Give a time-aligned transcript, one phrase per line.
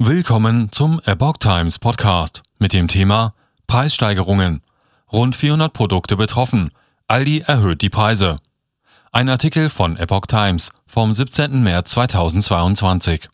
[0.00, 3.34] Willkommen zum Epoch Times Podcast mit dem Thema
[3.66, 4.62] Preissteigerungen.
[5.12, 6.70] Rund 400 Produkte betroffen.
[7.08, 8.36] Aldi erhöht die Preise.
[9.10, 11.64] Ein Artikel von Epoch Times vom 17.
[11.64, 13.28] März 2022.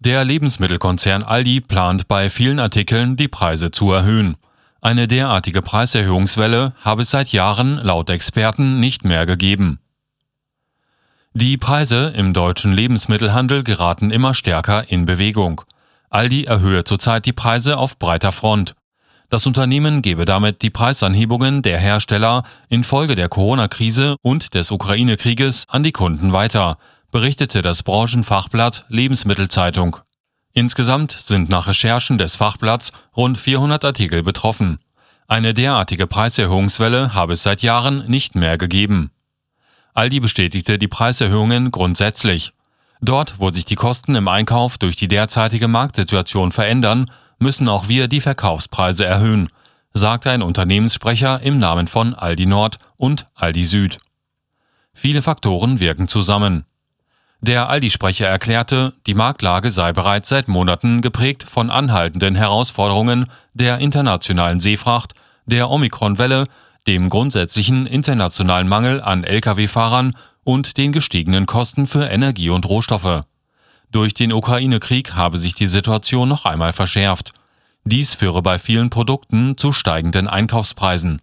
[0.00, 4.36] Der Lebensmittelkonzern Aldi plant bei vielen Artikeln die Preise zu erhöhen.
[4.80, 9.78] Eine derartige Preiserhöhungswelle habe es seit Jahren laut Experten nicht mehr gegeben.
[11.32, 15.62] Die Preise im deutschen Lebensmittelhandel geraten immer stärker in Bewegung.
[16.10, 18.74] Aldi erhöhe zurzeit die Preise auf breiter Front.
[19.28, 25.82] Das Unternehmen gebe damit die Preisanhebungen der Hersteller infolge der Corona-Krise und des Ukraine-Krieges an
[25.82, 26.78] die Kunden weiter,
[27.10, 29.96] berichtete das Branchenfachblatt Lebensmittelzeitung.
[30.52, 34.78] Insgesamt sind nach Recherchen des Fachblatts rund 400 Artikel betroffen.
[35.28, 39.10] Eine derartige Preiserhöhungswelle habe es seit Jahren nicht mehr gegeben.
[39.92, 42.52] Aldi bestätigte die Preiserhöhungen grundsätzlich.
[43.00, 48.08] Dort, wo sich die Kosten im Einkauf durch die derzeitige Marktsituation verändern, müssen auch wir
[48.08, 49.48] die Verkaufspreise erhöhen,
[49.92, 53.98] sagte ein Unternehmenssprecher im Namen von Aldi Nord und Aldi Süd.
[54.94, 56.64] Viele Faktoren wirken zusammen.
[57.42, 64.58] Der Aldi-Sprecher erklärte, die Marktlage sei bereits seit Monaten geprägt von anhaltenden Herausforderungen der internationalen
[64.58, 66.46] Seefracht, der Omikron-Welle,
[66.86, 70.16] dem grundsätzlichen internationalen Mangel an Lkw-Fahrern
[70.46, 73.22] und den gestiegenen Kosten für Energie und Rohstoffe.
[73.90, 77.32] Durch den Ukraine-Krieg habe sich die Situation noch einmal verschärft.
[77.84, 81.20] Dies führe bei vielen Produkten zu steigenden Einkaufspreisen.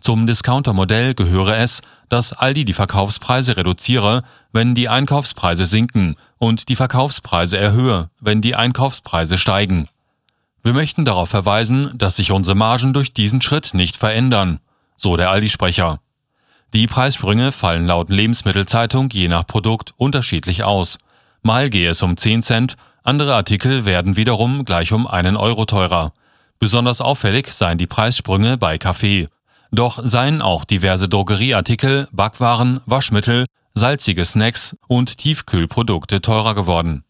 [0.00, 6.76] Zum Discounter-Modell gehöre es, dass Aldi die Verkaufspreise reduziere, wenn die Einkaufspreise sinken und die
[6.76, 9.88] Verkaufspreise erhöhe, wenn die Einkaufspreise steigen.
[10.62, 14.60] Wir möchten darauf verweisen, dass sich unsere Margen durch diesen Schritt nicht verändern,
[14.96, 16.00] so der Aldi-Sprecher.
[16.74, 20.98] Die Preissprünge fallen laut Lebensmittelzeitung je nach Produkt unterschiedlich aus.
[21.42, 26.14] Mal gehe es um 10 Cent, andere Artikel werden wiederum gleich um einen Euro teurer.
[26.58, 29.28] Besonders auffällig seien die Preissprünge bei Kaffee.
[29.70, 37.04] Doch seien auch diverse Drogerieartikel, Backwaren, Waschmittel, salzige Snacks und Tiefkühlprodukte teurer geworden.